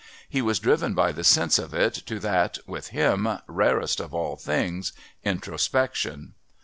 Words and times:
He 0.27 0.41
was 0.41 0.57
driven 0.57 0.95
by 0.95 1.11
the 1.11 1.23
sense 1.23 1.59
of 1.59 1.75
it 1.75 1.93
to 2.07 2.17
that, 2.21 2.57
with 2.65 2.87
him, 2.87 3.37
rarest 3.45 3.99
of 3.99 4.15
all 4.15 4.35
things, 4.35 4.93
introspection. 5.23 6.33